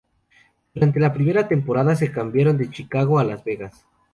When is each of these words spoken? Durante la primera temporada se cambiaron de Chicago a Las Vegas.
Durante 0.73 0.99
la 0.99 1.13
primera 1.13 1.47
temporada 1.47 1.95
se 1.95 2.11
cambiaron 2.11 2.57
de 2.57 2.71
Chicago 2.71 3.19
a 3.19 3.23
Las 3.23 3.43
Vegas. 3.45 3.85